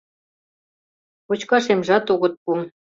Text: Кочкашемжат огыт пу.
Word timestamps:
Кочкашемжат 1.27 2.05
огыт 2.13 2.33
пу. 2.43 2.51